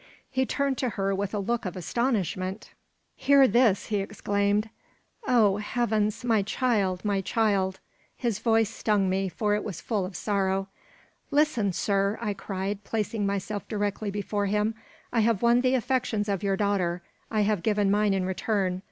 He 0.31 0.47
turned 0.47 0.79
to 0.79 0.89
her 0.97 1.13
with 1.13 1.31
a 1.31 1.37
look 1.37 1.63
of 1.63 1.75
astonishment. 1.75 2.71
"Hear 3.15 3.47
this!" 3.47 3.85
he 3.89 3.97
exclaimed. 3.97 4.71
"Oh, 5.27 5.57
heavens! 5.57 6.25
my 6.25 6.41
child, 6.41 7.05
my 7.05 7.21
child!" 7.21 7.79
His 8.17 8.39
voice 8.39 8.71
stung 8.71 9.11
me, 9.11 9.29
for 9.29 9.53
it 9.53 9.63
was 9.63 9.79
full 9.79 10.03
of 10.03 10.15
sorrow. 10.15 10.69
"Listen, 11.29 11.71
sir!" 11.71 12.17
I 12.19 12.33
cried, 12.33 12.83
placing 12.83 13.27
myself 13.27 13.67
directly 13.67 14.09
before 14.09 14.47
him. 14.47 14.73
"I 15.13 15.19
have 15.19 15.43
won 15.43 15.61
the 15.61 15.75
affections 15.75 16.27
of 16.27 16.41
your 16.41 16.57
daughter. 16.57 17.03
I 17.29 17.41
have 17.41 17.61
given 17.61 17.91
mine 17.91 18.15
in 18.15 18.25
return. 18.25 18.79